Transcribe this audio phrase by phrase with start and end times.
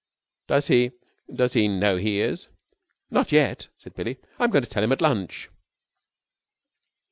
[0.47, 0.93] "Does he
[1.31, 2.47] does he know he is?"
[3.11, 4.17] "Not yet," said Billie.
[4.39, 5.49] "I'm going to tell him at lunch."